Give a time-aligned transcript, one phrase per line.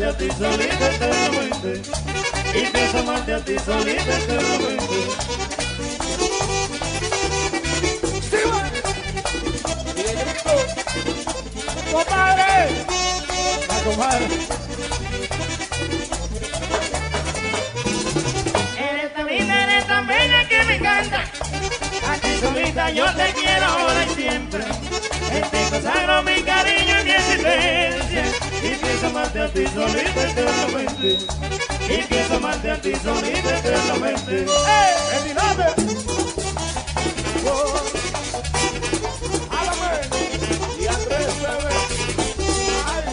[0.00, 1.82] amarte a ti solita eternamente.
[2.52, 4.96] Pienso amarte a ti solita eternamente.
[11.92, 12.84] ¡Compadre!
[13.68, 14.26] La comadre.
[18.78, 21.24] Eres tan linda, eres tan bella que me encanta.
[22.08, 24.79] A ti solita yo te quiero ahora y siempre.
[25.30, 28.24] Ti consagro mi cariño y mi existencia.
[28.62, 31.18] Y pienso amarte a ti solita eternamente.
[31.88, 34.42] Y pienso amarte a ti solita eternamente.
[34.42, 34.94] ¡Eh!
[35.16, 35.64] ¡El diname!
[39.50, 39.92] ¡Álame!
[40.80, 41.74] Y Andrés Bebé.
[42.86, 43.04] ¡Ay!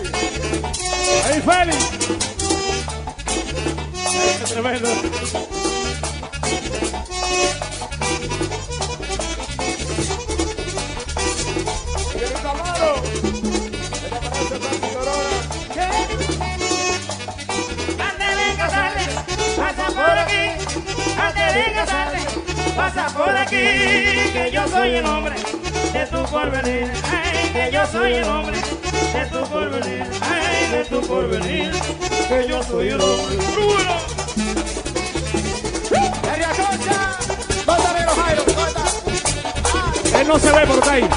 [1.25, 1.81] Ahí, Félix.
[4.05, 4.89] Ay, qué tremendo.
[24.87, 25.35] Soy el hombre
[25.91, 26.91] de tu porvenir.
[27.11, 30.05] Ay, que yo soy el hombre de tu porvenir.
[30.21, 31.71] Ay, de tu porvenir.
[32.29, 33.37] Que yo soy el hombre.
[40.19, 41.09] Él no se ve por ahí.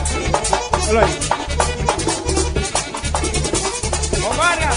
[0.86, 1.18] Velo ahí.
[4.26, 4.76] Omarros.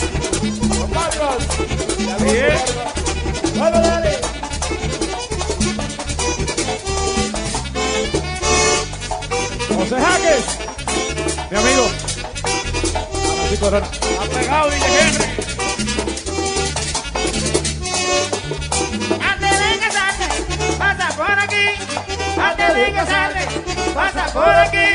[2.22, 3.93] Bien.
[13.64, 13.88] Corona.
[14.20, 14.70] Ha pegado.
[19.32, 20.28] Antes de casarte,
[20.78, 21.66] pasa por aquí.
[22.42, 23.48] Antes de casarte,
[23.96, 24.86] pasa por aquí.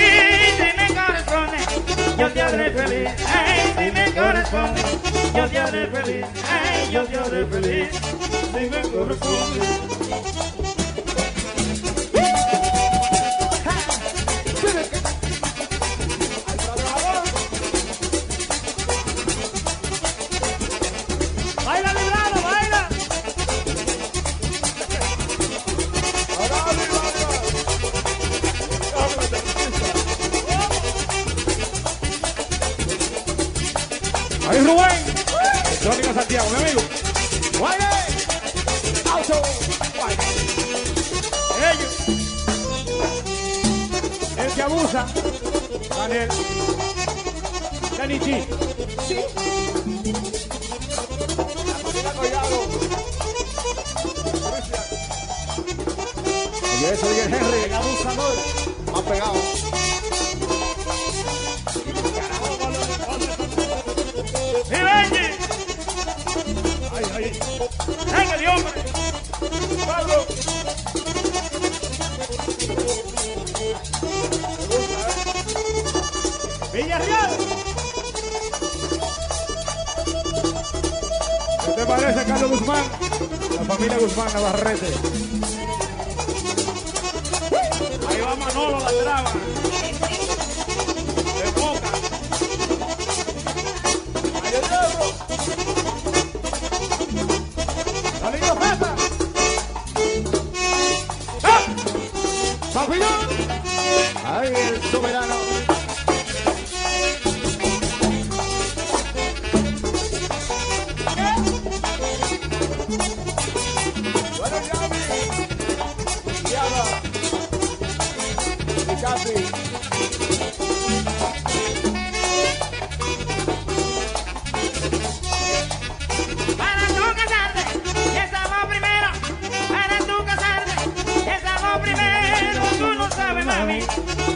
[0.58, 1.58] Si me corresponde,
[2.18, 3.10] yo te haré feliz.
[3.34, 4.82] Ay, si me corresponde,
[5.34, 6.26] yo te haré feliz.
[6.46, 7.88] Ay, yo te haré feliz.
[8.52, 9.87] Si me corresponde.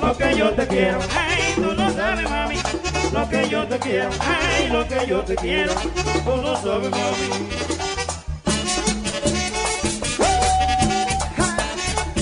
[0.03, 0.99] lo que yo te quiero.
[1.17, 2.57] Ay, tú no sabes, mami,
[3.13, 4.11] lo que yo te quiero.
[4.21, 5.73] Ay, lo que yo te quiero.
[6.25, 7.29] Tú no sabes, mami.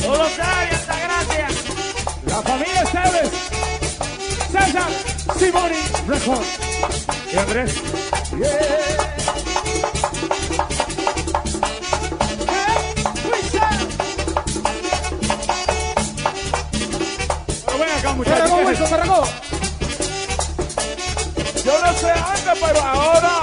[0.03, 1.53] Tú lo sabes, hasta gracias.
[2.27, 3.31] La familia Esteves,
[4.53, 4.91] César,
[5.39, 6.47] Simoni, Record.
[7.33, 7.75] Y Andrés.
[8.39, 9.00] Yeah.
[18.83, 18.97] Eso,
[21.65, 23.40] Yo no sé antes, pero ahora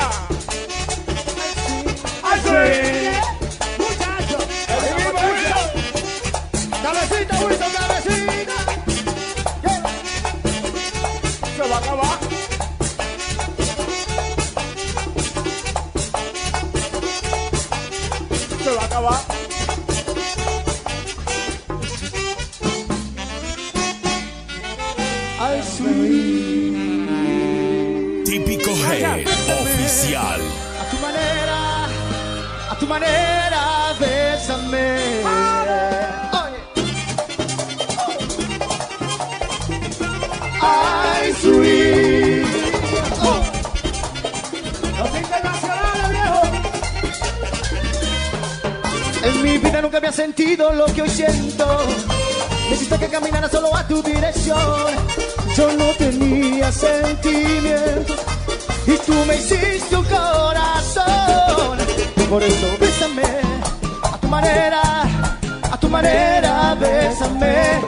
[50.11, 51.65] sentido lo que hoy siento.
[52.69, 54.57] Me hiciste que caminara solo a tu dirección.
[55.55, 58.17] Yo no tenía sentimientos
[58.85, 61.77] y tú me hiciste un corazón.
[62.29, 63.23] Por eso bésame
[64.03, 64.81] a tu manera,
[65.71, 67.81] a tu manera, bésame.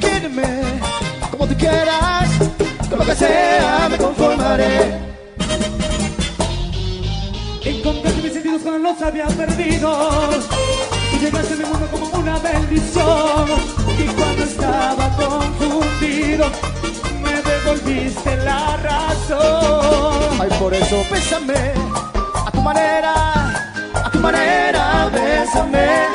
[0.00, 0.62] Quíreme
[1.30, 2.28] como tú quieras,
[2.88, 5.08] con lo que sea me conformaré.
[7.64, 10.67] Encontré mis sentidos cuando los había perdido
[11.18, 13.48] llegaste a mi mundo como una bendición.
[13.98, 16.46] Y cuando estaba confundido,
[17.22, 20.40] me devolviste la razón.
[20.40, 21.72] Ay, por eso bésame
[22.46, 23.14] a tu manera,
[23.94, 26.07] a tu manera, bésame.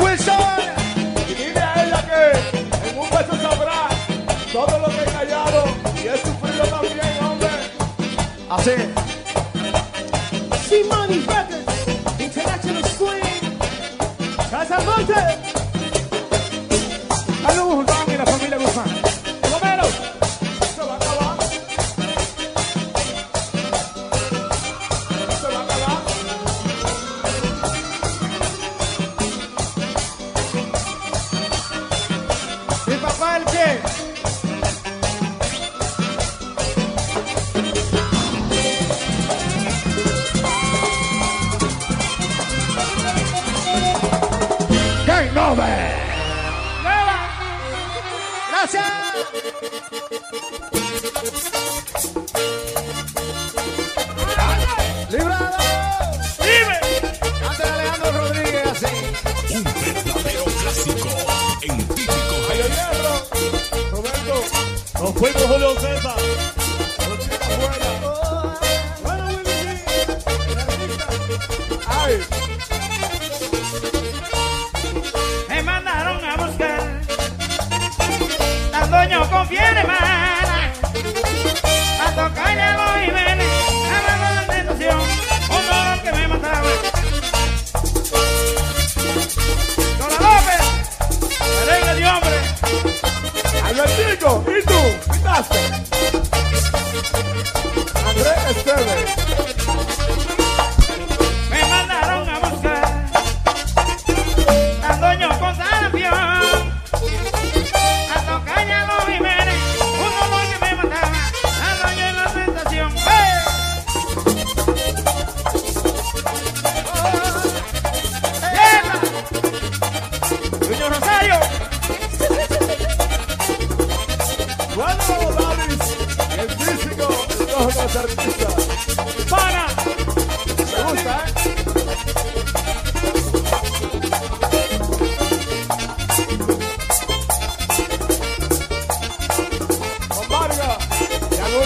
[0.00, 0.34] Wilson.
[1.28, 3.88] Y dile a ella que en un beso sabrá
[4.52, 5.64] todo lo que he callado
[5.96, 7.48] y he sufrido también, hombre.
[8.50, 9.01] Así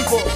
[0.08, 0.35] y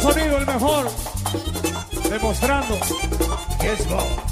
[0.00, 0.90] Sonido, el mejor.
[2.08, 2.78] Demostrando
[3.60, 4.29] que es vos.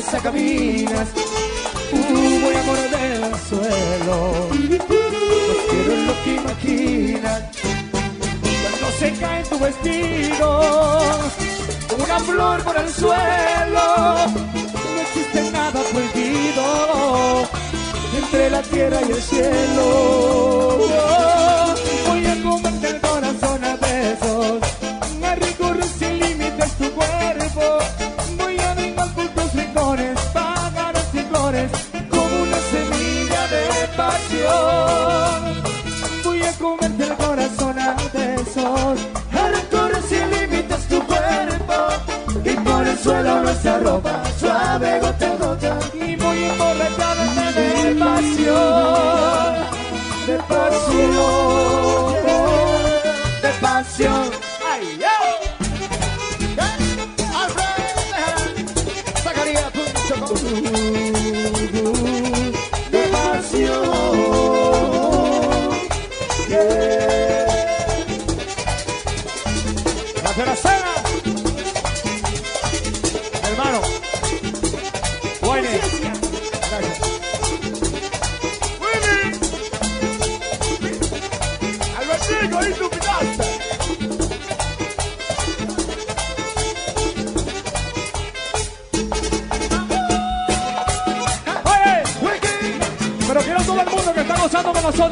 [0.00, 1.08] casa caminas,
[1.90, 4.48] tu buen amor del suelo.
[4.50, 7.42] No quiero lo que imaginas,
[8.62, 10.48] cuando se cae tu vestido,
[12.02, 13.86] una flor por el suelo.
[14.94, 17.48] No existe nada prohibido
[18.16, 20.59] entre la tierra y el cielo.
[50.88, 52.14] pasión,
[53.42, 54.39] de pasión.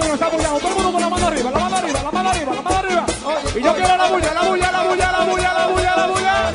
[0.08, 0.58] que nos está.
[0.58, 2.78] Todo el mundo con la mano arriba, la mano arriba, la mano arriba, la mano
[2.78, 3.06] arriba.
[3.54, 6.52] Y yo quiero la bulla, la bulla, la bulla, la bulla, la bulla, la bulla.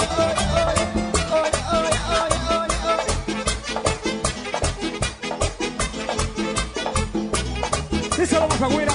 [8.18, 8.94] Díselo, Mazagüira.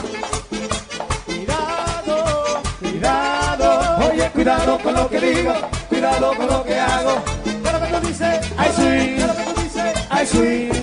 [1.27, 4.09] Cuidado, cuidado.
[4.11, 5.55] Oye, cuidado con lo que digo,
[5.89, 7.23] cuidado con lo que hago.
[7.63, 9.17] Pero que tú dices, ay, sí,
[10.11, 10.78] ay, sí.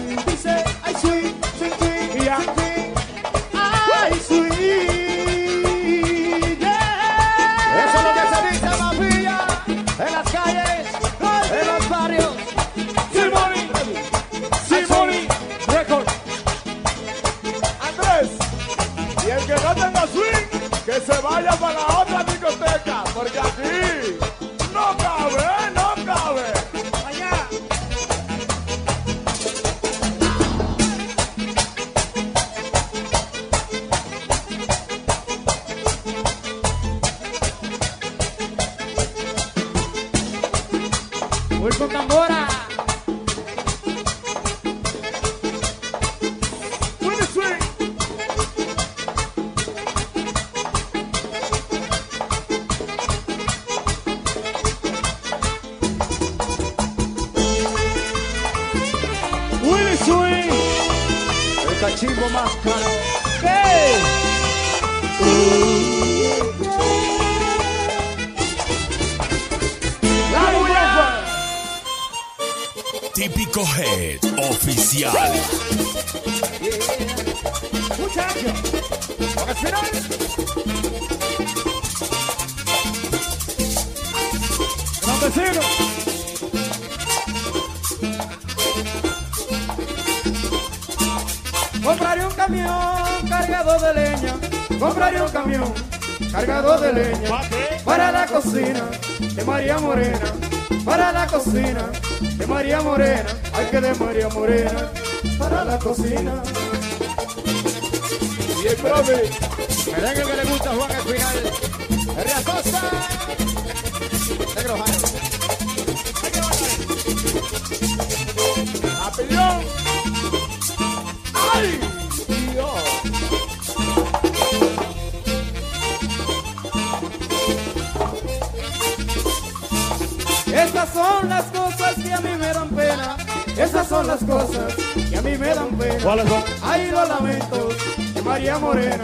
[133.96, 134.76] son las cosas
[135.10, 136.04] que a mí me dan pena.
[136.04, 136.44] ¿Cuáles son?
[136.62, 137.76] Ay, los lamentos
[138.14, 139.04] de María Morena.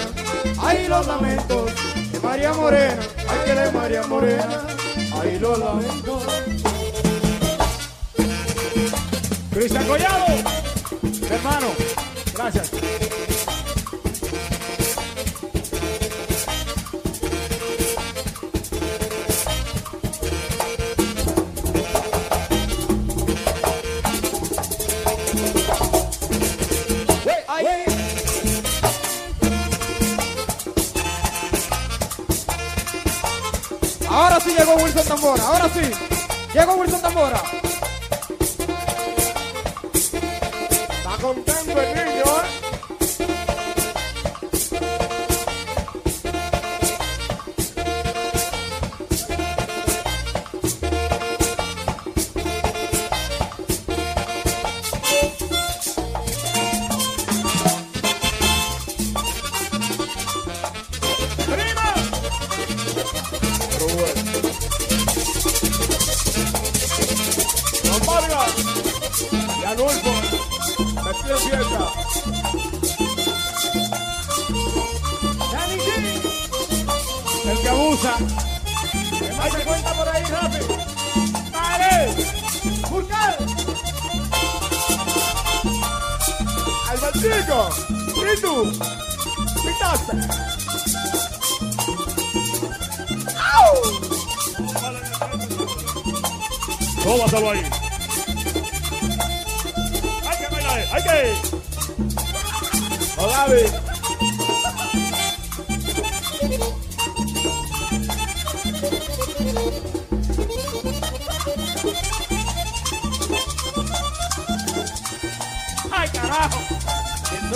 [0.60, 1.71] Ay, los lamentos
[2.12, 2.99] de María Morena.
[3.30, 4.67] Ay, que de María Morena.
[5.21, 6.23] Ay, los lamentos.
[9.54, 10.25] Cristian Collado,
[11.30, 11.67] hermano,
[12.34, 12.71] gracias.
[34.93, 35.91] Wilson Tambora, ahora sí.
[36.54, 37.41] Llegó Wilson Tambora.
[39.93, 42.11] Está contento el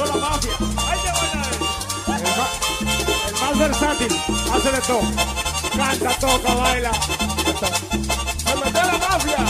[0.07, 0.51] La mafia.
[0.87, 1.27] Ahí te voy.
[2.15, 2.21] El,
[3.27, 4.21] el más versátil
[4.53, 5.01] hace de todo.
[5.75, 6.91] Canta, toca, baila.
[8.37, 9.45] Se metió la mafia.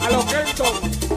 [0.00, 1.13] A los Kenton.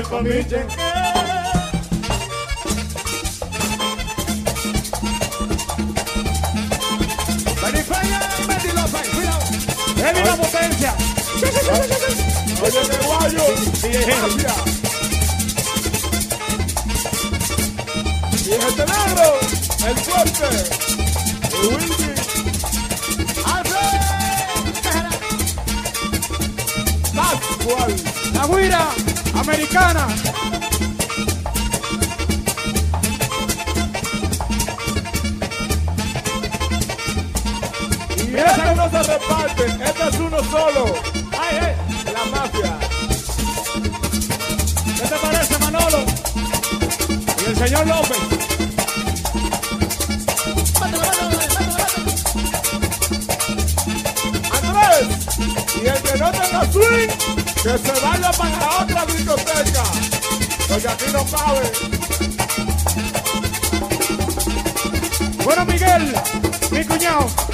[0.00, 0.81] For me, meeting.
[56.72, 59.82] que se vaya para la otra discoteca,
[60.68, 61.72] porque aquí no cabe.
[65.44, 66.14] Bueno, Miguel,
[66.70, 67.51] mi cuñado.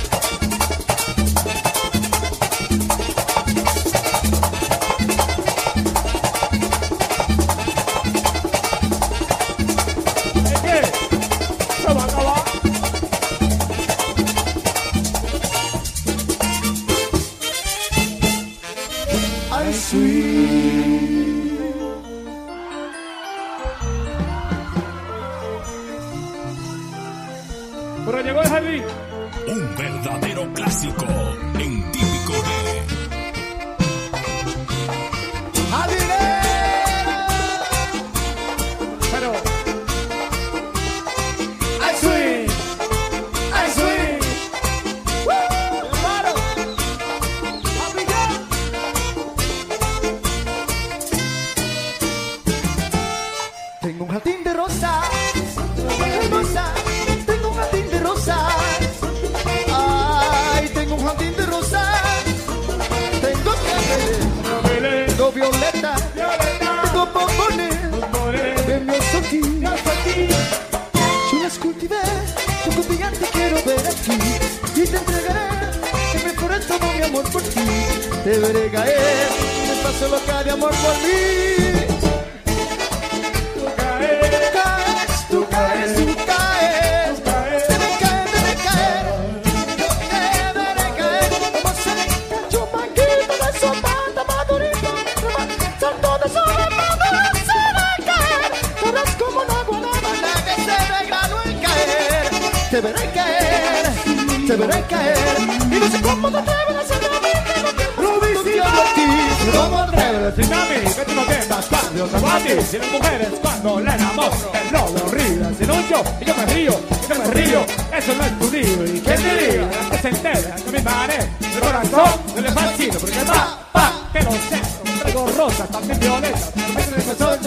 [125.39, 127.39] rosas, también violetas, también el sol,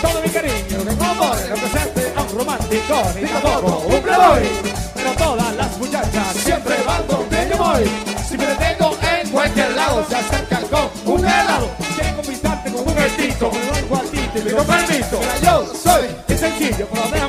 [0.00, 4.42] todo mi cariño, que amor represente a un romántico, ni tampoco un playboy.
[4.94, 7.90] Pero todas las muchachas siempre van donde yo voy.
[8.28, 11.68] Si me detengo en cualquier lado, se acercan con un helado.
[11.96, 15.18] Quieren conquistarte con un gatito, con un algo a ti, te pido permiso.
[15.20, 17.23] Pero yo soy, es sencillo, pero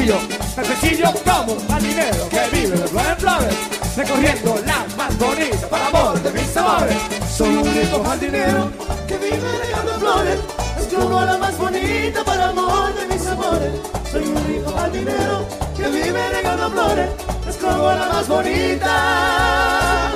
[0.00, 0.18] pepecillo,
[0.56, 3.56] pepecillo como marinero que vive de en flores,
[3.96, 6.96] recorriendo las más bonitas para amor de mis sabores.
[7.36, 8.70] Soy un rico jardinero
[9.06, 10.38] que vive regando flores,
[10.78, 13.72] escribo la más bonita para amor de mis amores.
[14.10, 17.10] Soy un rico jardinero que vive regando flores,
[17.48, 20.12] escribo la más bonita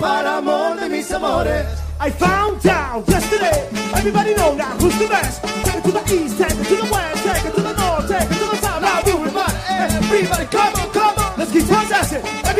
[0.00, 1.66] para amor de mis amores.
[2.00, 5.42] I found out yesterday, everybody know now who's the best.
[5.64, 7.63] Take it to the east, take it to the west, take it to the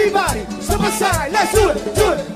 [0.06, 2.33] Everybody, step aside, let's do it, do it.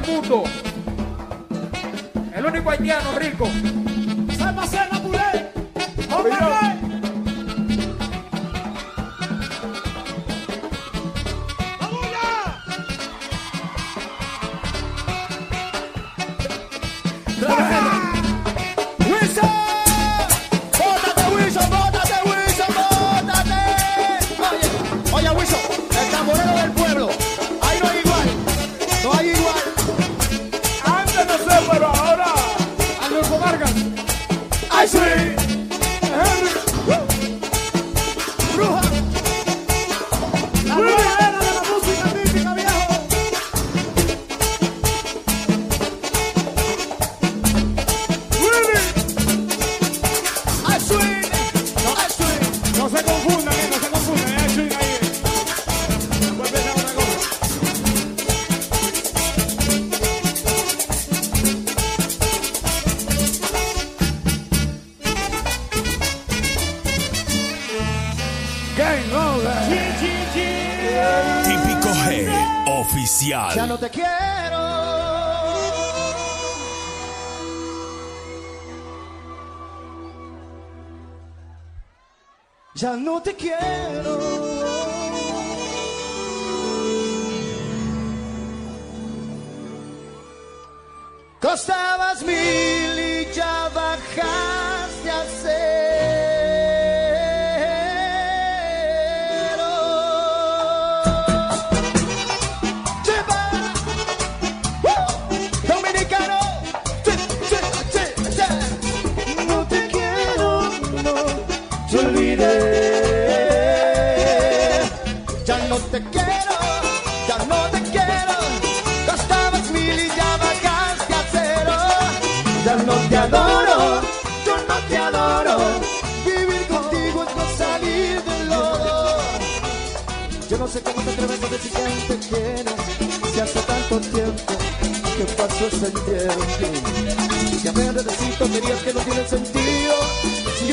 [0.00, 0.44] mundo.
[2.34, 3.48] El único haitiano rico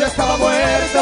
[0.03, 0.99] yo estaba muerto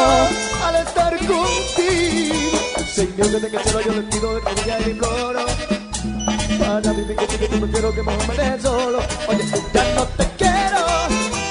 [0.64, 2.58] al estar contigo.
[2.86, 5.44] Señor, desde que cielo yo le pido de rodillas y le imploro.
[6.60, 8.98] Para vivir contigo yo prefiero que mejor me deje solo.
[9.26, 9.44] Oye,
[9.74, 10.84] ya no te quiero,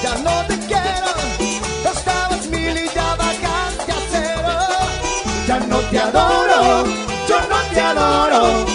[0.02, 1.12] ya no te quiero.
[1.94, 4.54] Estabas mil y ya vacante a cero.
[5.48, 6.86] Ya no te adoro,
[7.28, 8.71] yo no te adoro.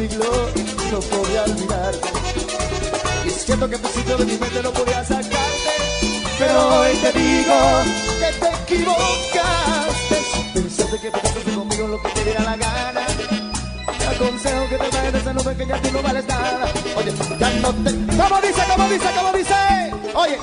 [0.00, 0.30] siglo
[0.90, 1.94] no podía olvidar.
[3.24, 5.74] Y es cierto que en principio de mi mente no podía sacarte,
[6.38, 7.56] pero hoy te digo
[8.20, 10.16] que te equivocaste.
[10.54, 13.06] Pensaste que te casaste conmigo lo que te diera la gana.
[13.98, 16.72] Te aconsejo que te vayas de esa nube que ya tú no vales nada.
[16.96, 17.90] Oye, ya no te...
[18.16, 19.54] ¿Cómo dice, cómo dice, cómo dice?
[20.14, 20.38] Oye.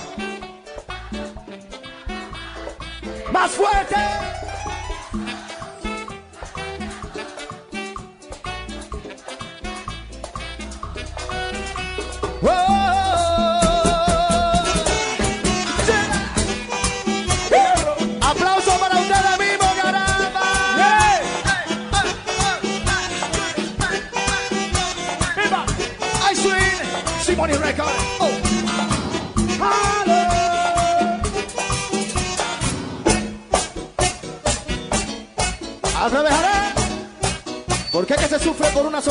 [3.32, 4.37] ¡Más fuerte!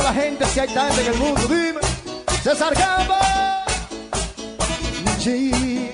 [0.06, 1.40] Sola gente si hay tanta en el mundo?
[1.48, 1.80] Dime,
[2.42, 3.64] César Gamba.
[5.18, 5.90] Sí.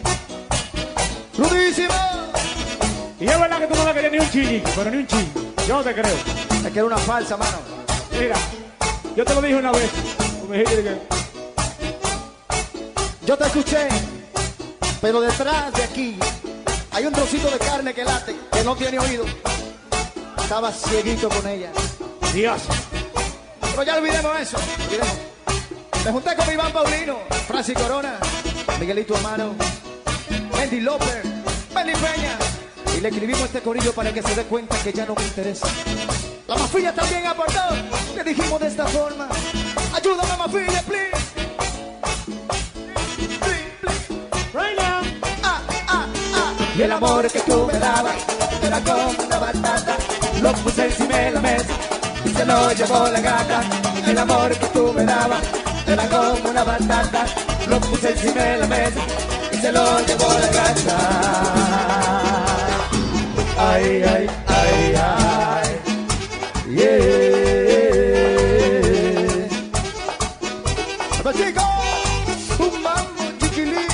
[1.38, 1.94] Rudísimo.
[3.18, 5.32] Y es verdad que tú no le querías ni un chillico, pero ni un ching.
[5.66, 6.16] Yo no te creo.
[6.64, 7.58] Es que era una falsa, mano.
[8.18, 8.36] Mira,
[9.16, 9.90] yo te lo dije una vez.
[10.48, 11.00] Me dijiste que...
[13.24, 13.88] Yo te escuché,
[15.00, 16.18] pero detrás de aquí
[16.90, 19.24] hay un trocito de carne que late, que no tiene oído.
[20.36, 21.70] Estaba cieguito con ella.
[22.34, 22.62] Dios.
[23.72, 24.56] Pero ya olvidemos eso.
[24.58, 25.16] olvidemos.
[26.04, 28.18] Me junté con Iván Paulino, Francis Corona,
[28.78, 29.54] Miguelito Amaro,
[30.56, 31.22] Mendy López,
[31.74, 32.38] Benny Peña.
[32.96, 35.66] Y le escribimos este corillo para que se dé cuenta que ya no me interesa.
[36.48, 37.60] La mafia también aportó.
[38.14, 39.28] Le dijimos de esta forma.
[39.94, 41.12] Ayúdame, mafia, please.
[44.54, 45.02] Now.
[45.42, 46.54] Ah, ah, ah.
[46.76, 48.16] Y el amor que tú me dabas
[48.62, 49.96] era como una batata.
[50.42, 51.91] Lo puse encima de la mesa y
[52.32, 53.60] se lo llevó la gata.
[54.06, 55.42] El amor que tú me dabas
[55.86, 57.24] era como una batata.
[57.68, 59.00] Lo puse encima de la mesa
[59.52, 60.96] y se lo llevó la gata.
[63.58, 65.68] Ay, ay, ay, ay.
[66.74, 67.02] Yeah.
[71.22, 71.64] Pero chicos,
[72.58, 73.86] un mambo chiquilín.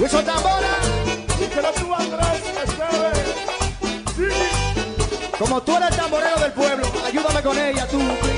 [0.00, 0.74] Hueso tambora.
[1.38, 3.12] Díselo tú, Andrés, espere.
[4.16, 4.28] Sí,
[5.38, 6.10] Como tú eres el
[7.42, 8.31] con ella, tú.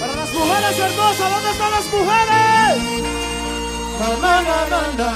[0.00, 2.78] Para las mujeres hermosas, ¿dónde están las mujeres?
[4.98, 5.10] Na,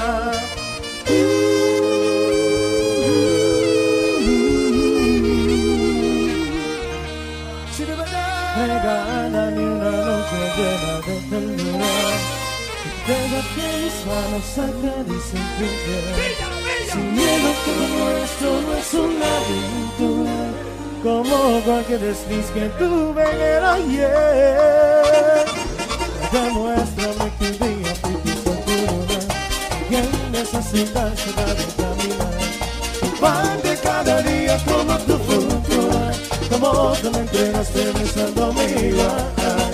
[13.35, 16.05] Deja que mis manos acaricien tu piel.
[16.89, 20.39] Sin miedo como esto no es una aventura
[21.03, 25.45] Como cualquier desliz que tuve en el ayer.
[26.31, 29.19] Demuéstrame que un día fui tu cintura
[29.89, 32.35] Y en necesidad se da de caminar.
[33.19, 36.13] Pan de cada día como tu futura
[36.49, 39.64] Como tú me entregaste besando mi ay.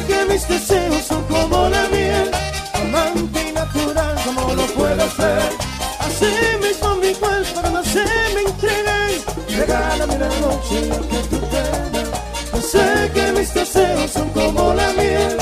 [0.00, 2.30] No que mis deseos son como la miel
[2.74, 5.50] Amante y natural como lo puedo ser
[5.98, 6.32] Así
[6.62, 9.22] mismo mi cuerpo no se me entregué
[9.58, 12.08] Regálame la noche lo que tú tengas
[12.52, 15.36] Yo sé que mis deseos son como la miel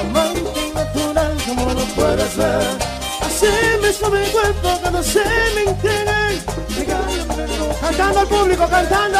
[0.00, 2.78] Amante y natural como lo puedes ver
[3.20, 3.46] Así
[3.82, 5.24] mismo mi cuerpo cuando se
[5.56, 6.42] me entregue
[6.76, 7.78] Regálame la noche.
[7.80, 9.18] Cantando al público, cantando.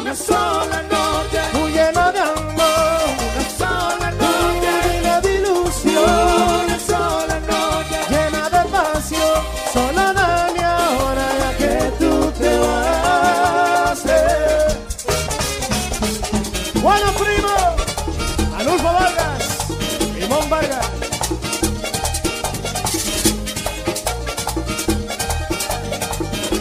[0.00, 3.02] Una sola noche, muy llena de amor.
[3.28, 6.64] Una sola noche, llena de ilusión.
[6.64, 9.38] Una sola noche, llena de pasión.
[9.74, 14.02] Solo dame ahora ya que tú te vas.
[16.82, 17.54] Bueno, primo,
[18.58, 19.44] Alulfo Vargas,
[20.18, 21.01] Limón Vargas.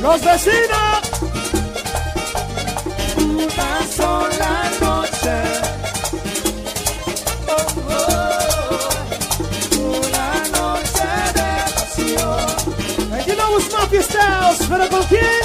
[0.01, 1.01] Los vecinos.
[3.17, 5.35] Una sola noche.
[7.47, 8.89] Oh, oh,
[9.99, 10.27] una
[10.57, 13.35] noche de pasión.
[13.35, 15.40] Know it's Mafia Styles, pero ¿con quién?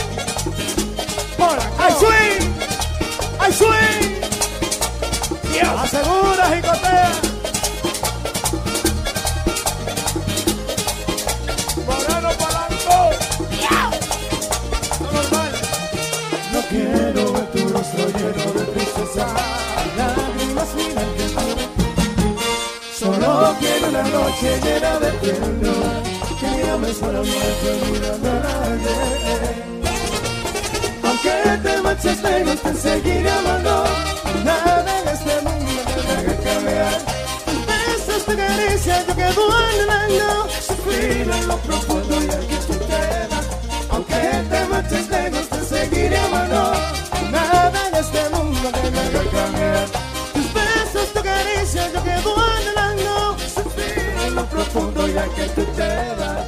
[24.17, 25.93] Noche llena de ternura.
[26.41, 28.97] Que me ames solamente mirando a nadie.
[31.07, 33.85] Aunque te marches lejos, te seguiré amando.
[34.45, 35.73] Nada en este mundo
[36.07, 36.99] me haga cambiar.
[37.69, 40.29] Besos, tu caricia, yo que duele daño.
[40.69, 43.45] Sufrir en lo profundo y aquí tú quedas.
[43.91, 45.46] Aunque te marches lejos,
[55.17, 56.47] y aquí tú quedas.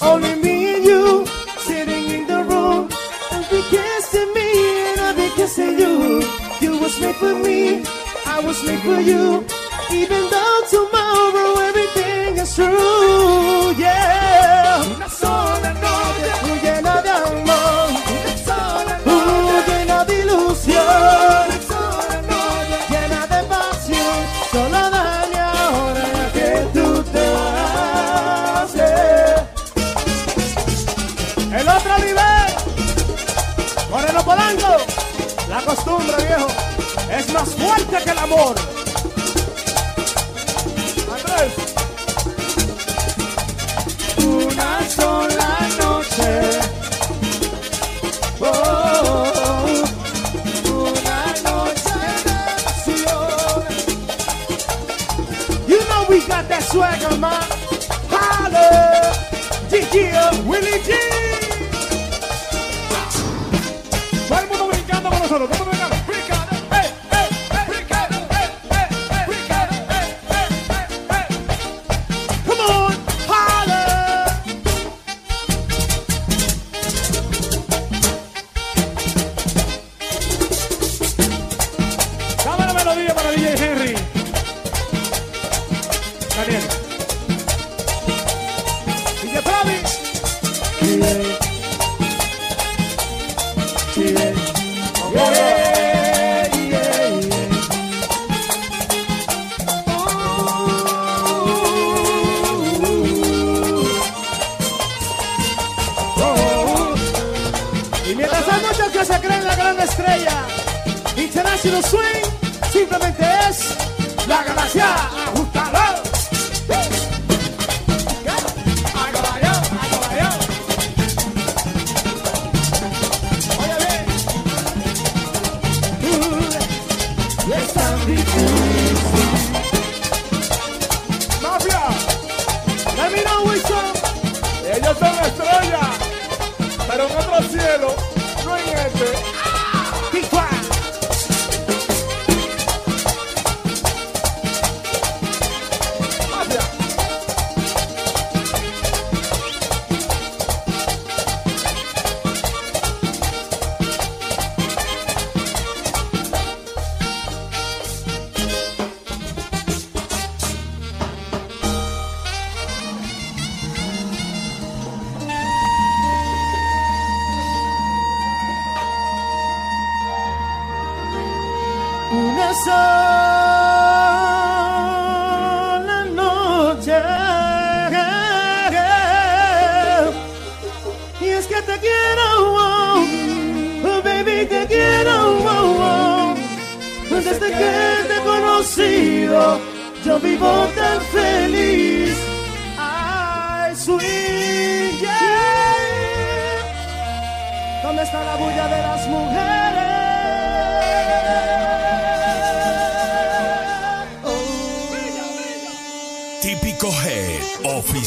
[0.00, 1.24] Only me and you
[1.66, 2.88] sitting in the room.
[3.32, 4.48] And be kissing me
[4.88, 6.22] and I'll be kissing you.
[6.60, 7.84] You was made for me,
[8.26, 9.44] I was made for you.
[10.00, 10.43] Even though
[37.34, 38.83] más fuerte que el amor.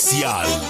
[0.08, 0.67] Spezial.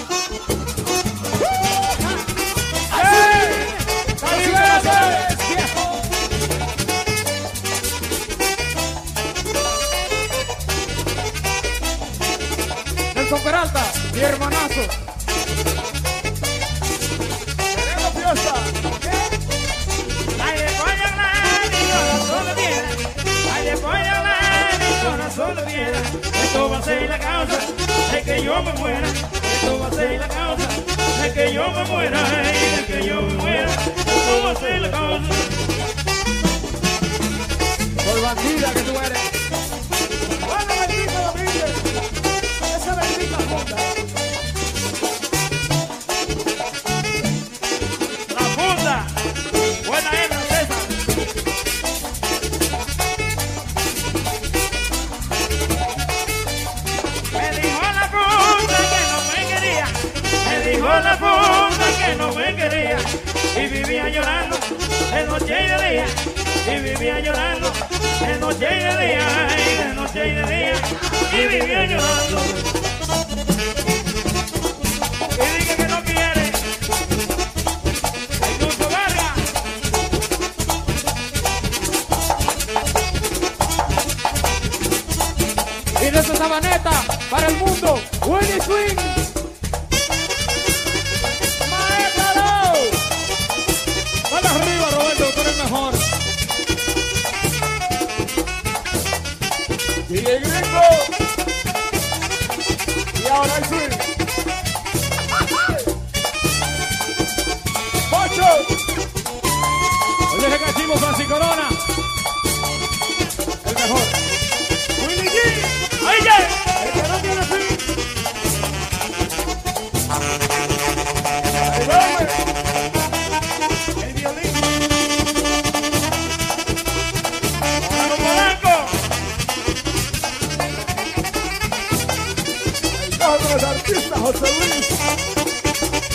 [133.18, 134.86] todos los artistas José Luis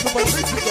[0.02, 0.70] Super México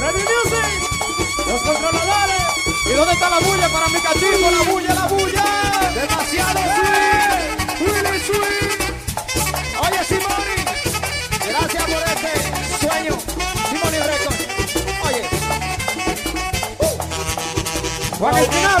[0.00, 0.72] Ready Music
[1.46, 2.42] Los controladores
[2.86, 4.50] ¿Y dónde está la bulla para mi cachimbo?
[4.50, 4.79] La bulla
[18.40, 18.79] Hey,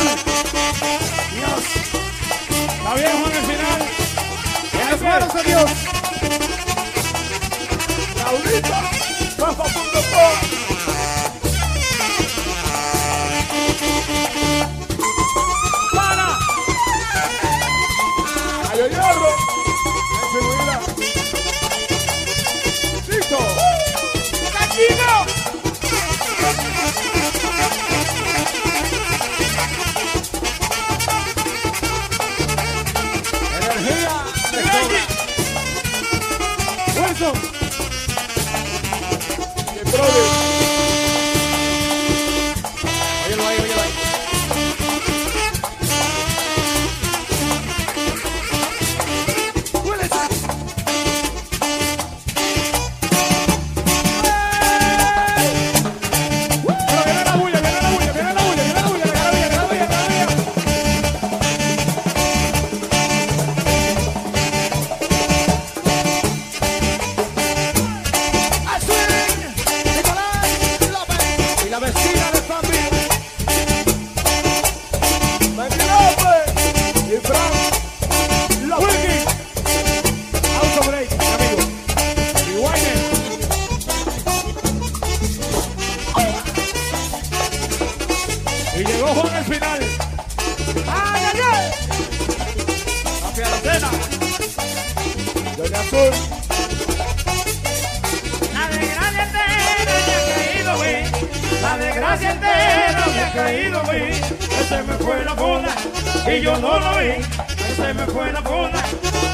[107.76, 108.82] se me fue la cola,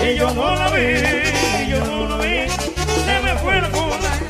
[0.01, 0.83] y yo no la vi,
[1.63, 4.26] y yo no la vi, se me fue la cola.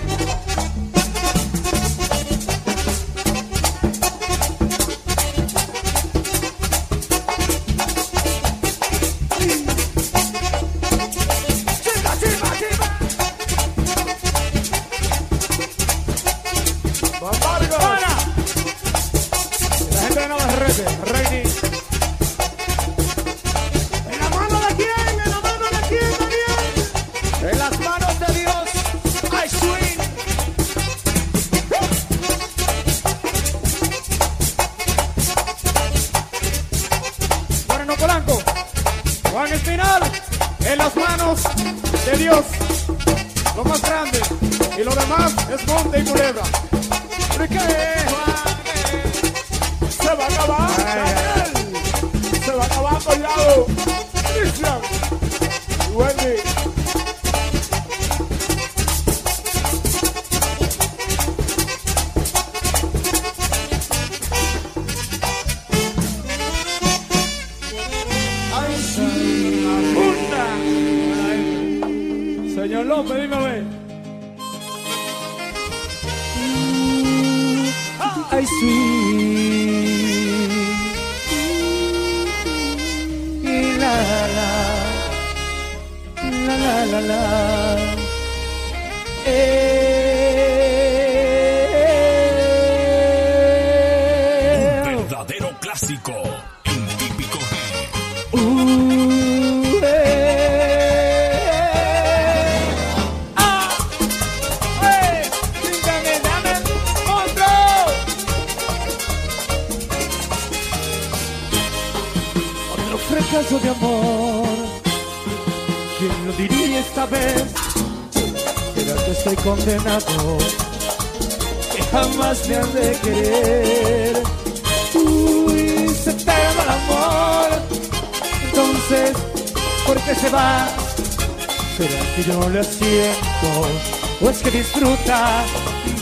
[134.66, 135.44] Disfruta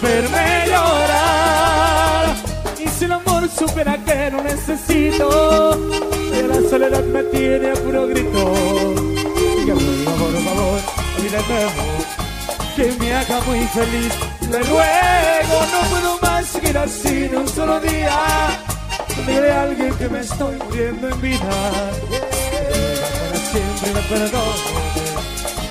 [0.03, 2.35] verme llorar?
[2.79, 5.79] Y si el amor supera que no necesito,
[6.33, 8.55] que la soledad me tiene a puro grito.
[9.65, 10.81] Que por favor,
[11.19, 11.85] y de nuevo,
[12.77, 14.13] que me haga muy feliz.
[14.51, 18.61] Le ruego, no puedo más seguir así en un solo día.
[19.27, 21.83] Dile a alguien que me estoy muriendo en vida.
[23.31, 25.05] Para siempre me perdone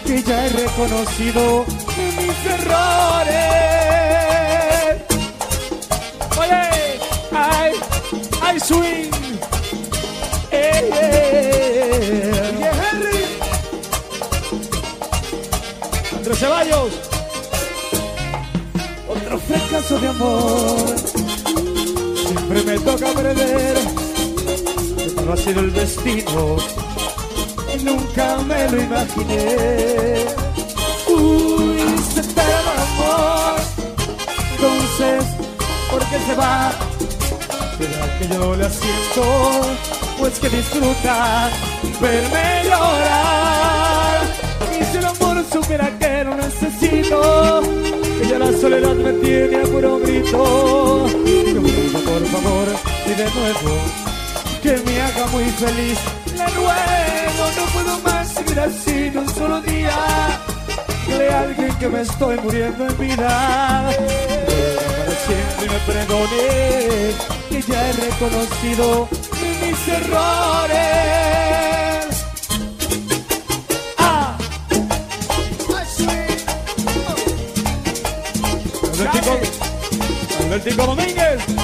[0.06, 1.66] que ya he reconocido
[2.56, 3.36] errores.
[6.40, 6.64] Oye,
[7.32, 7.72] ay,
[8.42, 9.12] ay, swing.
[10.52, 12.56] Eh, eh.
[12.60, 13.24] Yeah, Henry.
[16.18, 16.94] Andrés Ceballos.
[19.08, 20.96] Otro fracaso de amor.
[22.28, 23.78] Siempre me toca perder.
[25.26, 26.58] No ha sido el destino
[27.84, 30.26] nunca me lo imaginé.
[31.08, 31.80] Uy,
[32.32, 33.56] el amor.
[34.56, 35.24] Entonces,
[35.92, 36.72] ¿por qué se va?
[37.78, 39.24] ¿Será que yo le asiento?
[40.18, 41.50] Pues que disfruta
[42.02, 44.22] verme llorar.
[44.80, 47.62] Y si el amor supiera que no necesito,
[48.20, 51.06] que ya la soledad me tiene a puro grito.
[51.14, 52.68] Que por favor,
[53.06, 54.04] y de nuevo
[54.64, 56.00] que me haga muy feliz.
[56.38, 60.53] Le ruego, no puedo más seguir así en un solo día.
[61.14, 63.90] Dile a alguien que me estoy muriendo en vida.
[65.28, 67.14] Siempre me perdone,
[67.50, 69.08] que ya he reconocido
[69.42, 70.76] mis errores.
[73.98, 74.38] Ah,
[78.92, 79.40] Albertico,
[80.44, 81.63] Albertico Domínguez.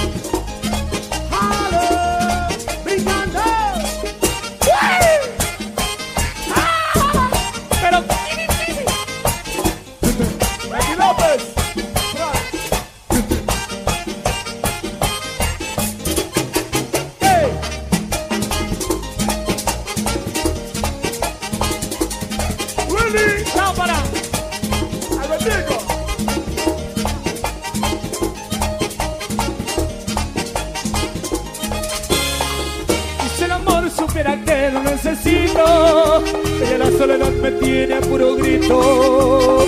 [34.10, 36.24] Supiera que lo necesito,
[36.58, 39.64] que la soledad me tiene a puro grito.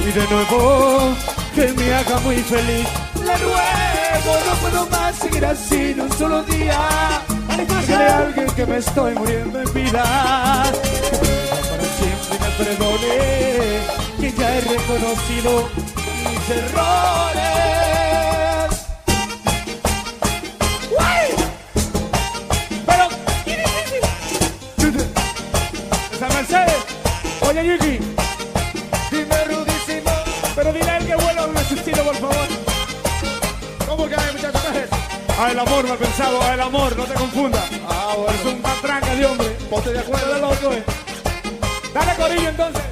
[0.00, 1.14] Y de nuevo,
[1.54, 2.88] que me haga muy feliz.
[3.24, 6.80] Le ruego, no puedo más seguir así en un solo día.
[7.86, 10.02] Dile a alguien que me estoy muriendo en vida.
[11.70, 13.78] Para siempre me perdone,
[14.20, 15.68] que ya he reconocido
[16.24, 17.53] mis errores.
[27.56, 27.78] Oye,
[29.10, 30.10] Dime rudísimo.
[30.56, 32.48] Pero dile al que vuela un asesino, por favor.
[33.86, 34.60] ¿Cómo que hay, muchachos?
[35.38, 36.40] Ah, el amor, mal pensado.
[36.42, 37.62] Ah, el amor, no te confundas.
[37.88, 38.32] Ah, bueno.
[38.32, 39.48] Es un patraca de hombre.
[39.70, 40.38] Ponte de acuerdo.
[40.40, 40.84] loco, eh.
[41.94, 42.82] Dale corillo, entonces.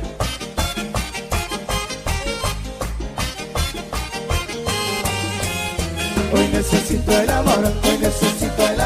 [6.33, 8.82] Hoy necesito el amor, hoy necesito el amor.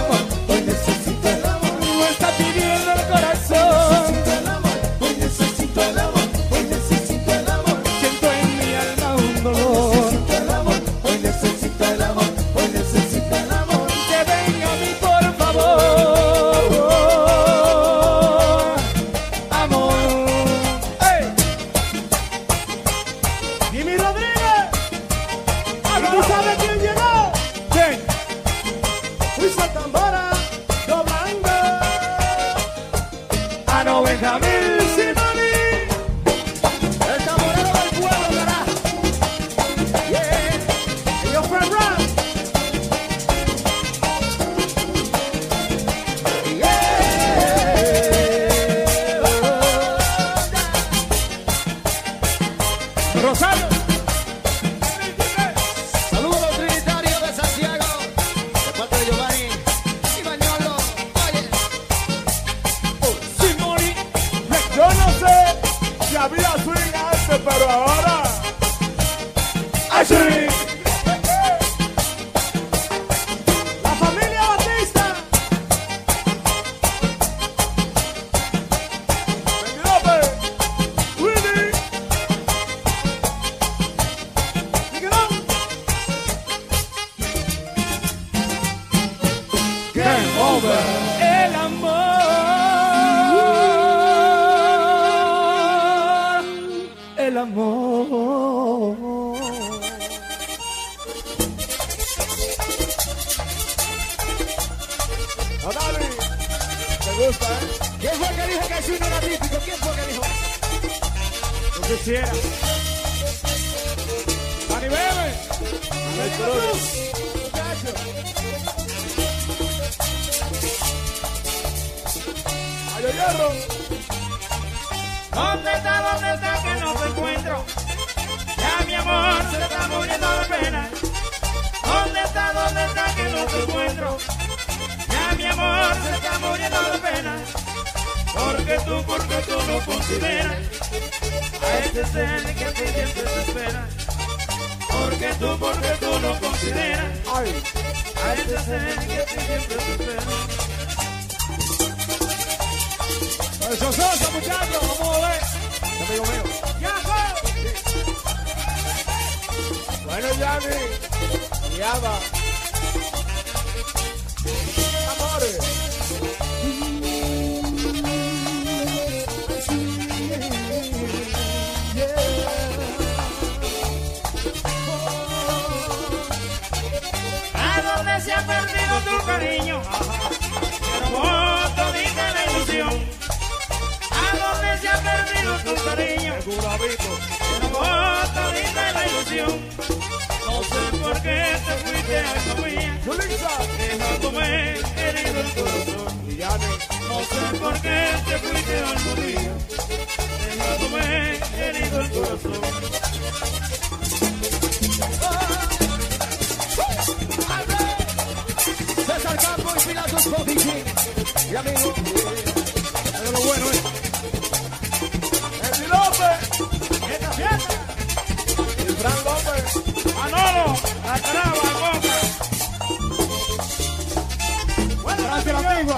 [225.87, 225.93] Ahí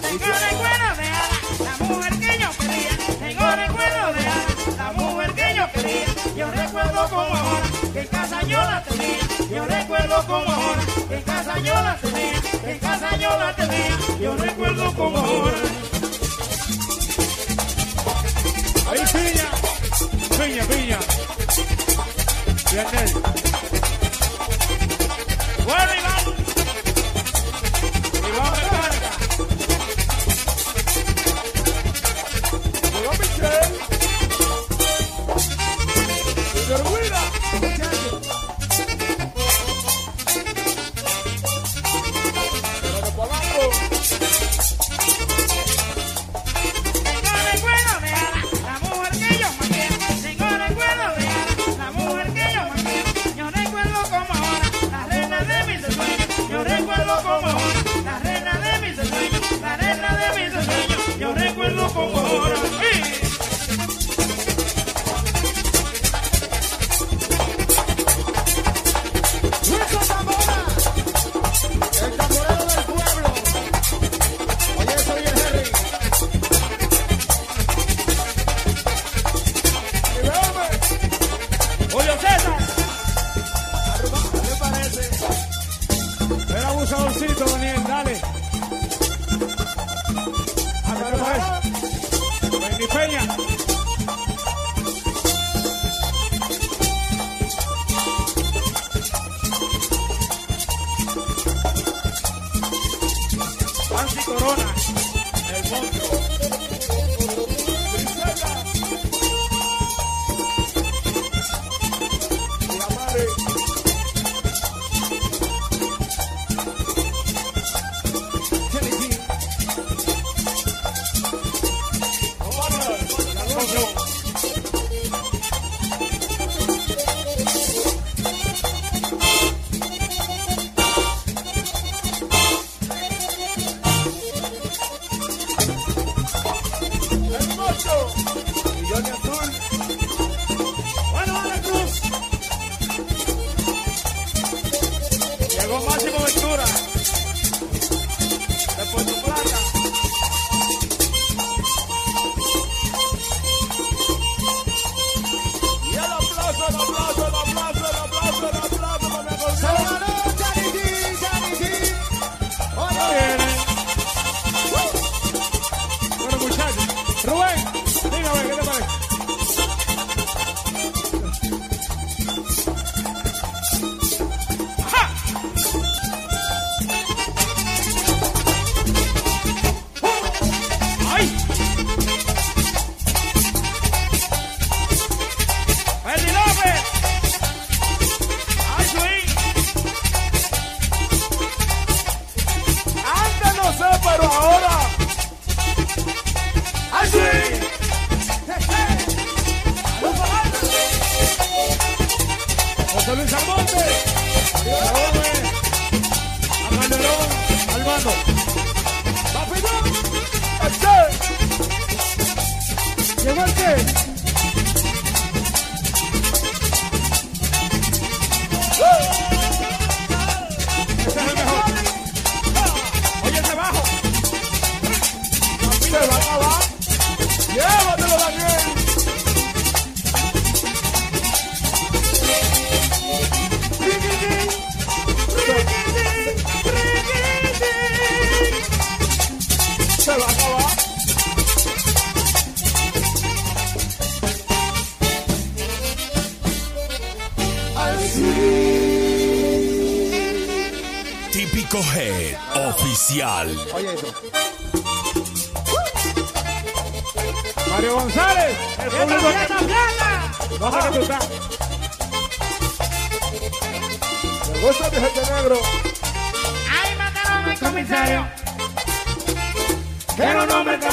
[0.00, 1.06] Tengo recuerdo de
[1.64, 2.94] la mujer que yo quería.
[3.18, 4.46] Tengo recuerdo de Ada,
[4.76, 6.06] la mujer que yo quería.
[6.36, 9.18] Yo recuerdo como ahora que en casa yo la tenía.
[9.50, 12.40] Yo recuerdo como ahora que en casa yo la tenía.
[12.64, 13.98] Que en casa yo la tenía.
[14.20, 15.89] Yo recuerdo como ahora.
[22.72, 23.19] E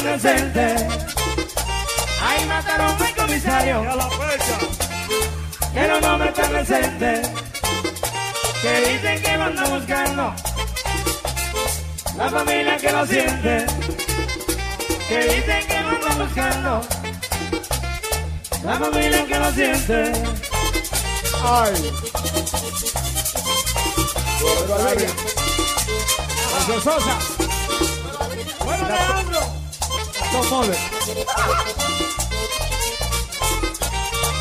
[0.08, 0.76] decente.
[2.22, 3.84] Ay, mataron al comisario.
[3.84, 4.58] Y a la fecha.
[5.76, 7.22] Era un hombre tan decente.
[8.62, 10.34] Que dicen que lo anda buscando.
[12.18, 13.66] La familia que lo siente.
[15.10, 16.82] Que dicen que lo anda buscando.
[18.64, 20.12] La familia que lo siente.
[21.44, 21.92] Ay.
[26.84, 27.18] Sosa.
[28.66, 29.57] Bueno, Leandro.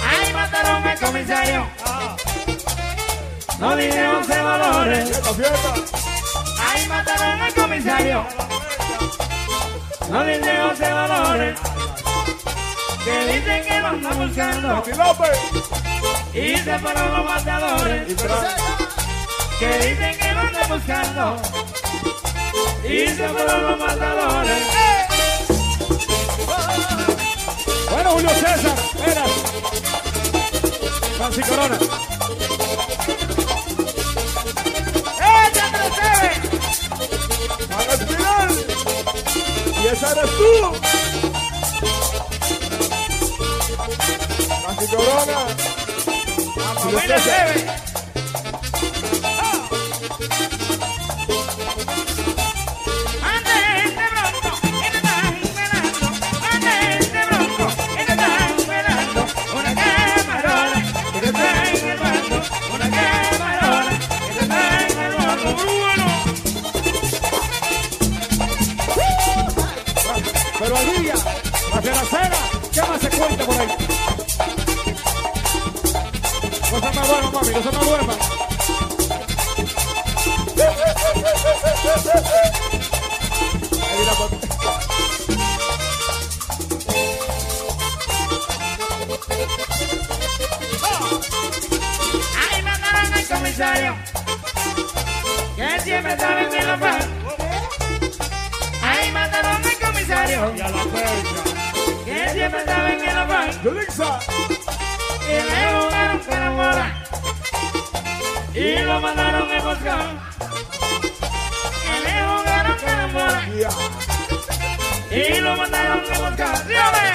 [0.05, 1.67] Ay, mataron al comisario.
[3.59, 5.23] No dinero de valores.
[6.61, 8.27] Ay, mataron al comisario.
[10.11, 11.59] No dinero de valores.
[13.05, 14.83] Que dicen que lo andan buscando.
[16.35, 18.15] Y se fueron los matadores.
[19.59, 21.37] Que dicen que lo andan buscando.
[22.85, 24.86] Y se fueron los matadores.
[28.07, 28.77] Bueno, Julio César.
[31.17, 31.79] Francis Corona.
[35.49, 35.87] ¡Échate a
[37.95, 38.51] Espinal.
[39.83, 40.53] Y esa eres tú.
[44.97, 45.39] Corona.
[46.77, 47.86] Julio ¡Familia César.
[108.57, 110.07] Y lo mandaron a buscar.
[112.05, 113.43] Le jugaron carambola
[115.11, 116.67] y lo mandaron a buscar.
[116.67, 117.07] ¡Dígame!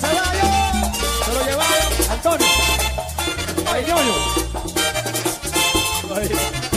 [0.00, 0.50] Ceballos,
[1.24, 2.10] se lo llevaron.
[2.10, 2.46] Antonio.
[3.70, 4.14] Ay, ñoño.
[6.08, 6.67] Juan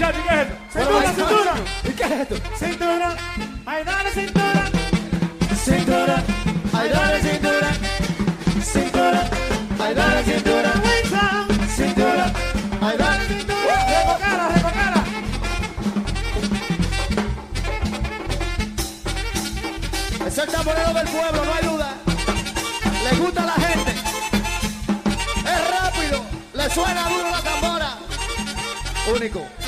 [0.00, 0.54] ¿qué es esto?
[0.72, 1.54] cintura, cintura.
[1.84, 2.36] ¿Y qué es esto?
[2.58, 3.16] Cintura.
[3.66, 4.70] Ay, dale cintura.
[5.64, 6.22] Cintura,
[6.72, 7.70] ay, dale cintura.
[8.62, 9.30] Cintura,
[9.78, 10.72] ay, dale cintura.
[11.76, 12.32] Cintura,
[12.80, 13.86] ay, dale cintura.
[13.88, 15.04] Repocara, repocara.
[20.26, 21.94] Es el tamborero del pueblo, no hay duda.
[23.04, 23.90] Le gusta a la gente.
[25.44, 26.24] Es rápido,
[26.54, 27.98] le suena duro la tambora.
[29.14, 29.59] Único.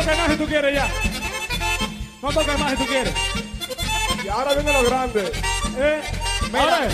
[0.00, 0.88] Toques más si tú quieres ya.
[2.22, 3.14] No toques más si tú quieres.
[4.24, 5.32] Y ahora viene lo grande.
[5.76, 6.00] ¿Eh?
[6.52, 6.88] Mira.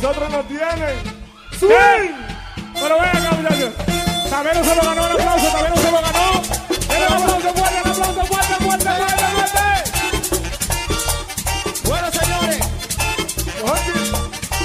[0.00, 0.96] Que los otros no tienen.
[1.58, 1.66] ¡Sí!
[2.72, 3.70] Pero ven acá, muchachos.
[4.30, 6.42] Tabero se lo ganó el aplauso, Tabero se lo ganó.
[6.96, 9.60] El aplauso fuerte, el aplauso fuerte, fuerte, fuerte, fuerte.
[11.84, 12.60] Bueno, señores,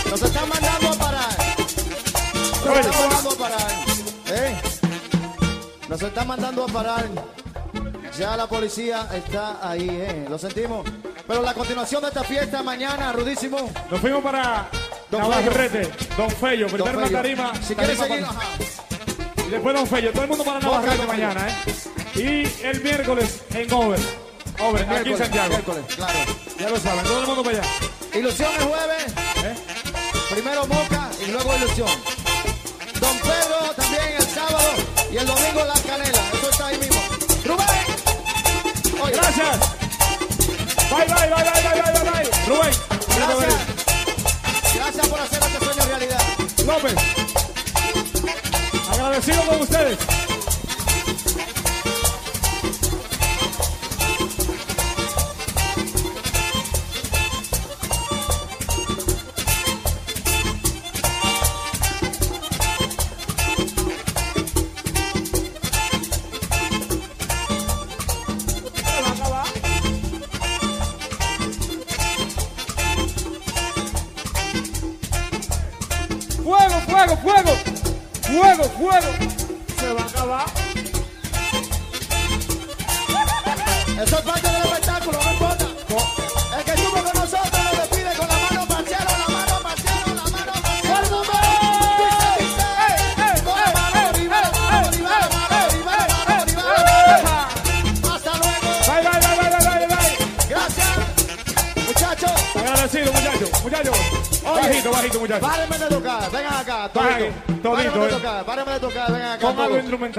[0.10, 1.30] nos están mandando a parar.
[2.66, 3.72] Nos están mandando a parar.
[4.28, 4.62] ¿Eh?
[5.90, 7.06] Nos están mandando a parar.
[8.18, 10.26] Ya la policía está ahí, ¿eh?
[10.30, 10.88] Lo sentimos.
[11.28, 13.70] Pero la continuación de esta fiesta mañana, rudísimo.
[13.92, 14.70] Nos fuimos para
[15.12, 17.12] Don Navarrete, Don Fello, primero Fello.
[17.12, 17.54] tarima.
[17.62, 18.42] Si quieres seguir, ajá.
[19.48, 21.56] Y después Don Fello, todo el mundo para Navarrete mañana, ¿eh?
[22.16, 24.00] Y el miércoles en Over.
[24.60, 25.50] Over, aquí en Santiago.
[25.50, 26.20] miércoles, claro.
[26.60, 27.68] Ya lo saben, todo el mundo para allá.
[28.14, 29.06] Ilusión el jueves.
[29.44, 29.56] ¿eh?
[30.32, 31.90] Primero Moca y luego Ilusión.
[33.00, 34.70] Don Pedro también el sábado
[35.12, 36.20] y el domingo La Canela.
[36.34, 37.02] Eso está ahí mismo.
[37.44, 37.68] Rubén.
[39.04, 39.60] Oye, Gracias.
[40.90, 42.32] Bye, bye, bye, bye, bye, bye, bye, bye.
[42.48, 42.74] Rubén.
[43.18, 43.75] Gracias.
[44.96, 46.22] Gracias por hacer este sueño realidad.
[46.66, 46.96] López.
[48.90, 50.25] Agradecido con ustedes.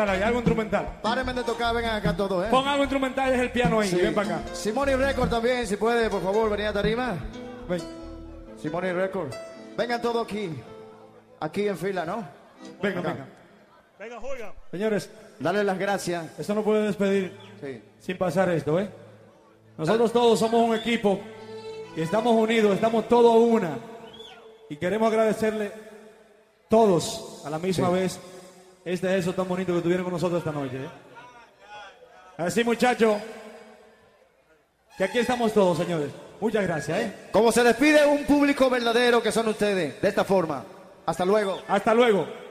[0.06, 0.98] Instrumental ahí, algo instrumental.
[1.02, 2.48] Párenme de tocar, vengan acá todos, eh.
[2.50, 3.88] Pon algo instrumental, es el piano ahí.
[3.88, 3.96] Sí.
[3.96, 4.54] Ven para acá.
[4.54, 7.16] Simone Record también, si puede, por favor, venir a tarima.
[7.68, 7.80] Ven.
[8.60, 9.32] Simone Record.
[9.76, 10.50] Vengan todos aquí.
[11.40, 12.26] Aquí en fila, ¿no?
[12.82, 13.12] Venga, Acá.
[13.12, 13.26] venga.
[13.98, 14.52] Venga, juegan.
[14.70, 16.38] Señores, Dale las gracias.
[16.38, 17.82] esto no puede despedir Sí.
[18.00, 18.88] sin pasar esto, ¿eh?
[19.76, 21.20] Nosotros todos somos un equipo
[21.94, 23.78] y estamos unidos, estamos todos una.
[24.70, 25.70] Y queremos agradecerle
[26.68, 28.18] todos a la misma vez
[28.86, 30.76] este gesto tan bonito que tuvieron con nosotros esta noche.
[30.76, 30.88] ¿eh?
[32.38, 33.16] Así, muchachos,
[34.96, 36.10] que aquí estamos todos, señores.
[36.40, 37.12] Muchas gracias, ¿eh?
[37.32, 40.64] Como se despide un público verdadero que son ustedes, de esta forma.
[41.04, 41.60] Hasta luego.
[41.66, 42.45] Hasta luego.